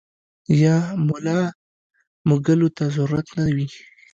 يا 0.61 0.75
ملا 1.07 1.39
مږلو 2.29 2.67
ته 2.77 2.83
ضرورت 2.95 3.27
نۀ 3.37 3.45
وي- 3.55 3.67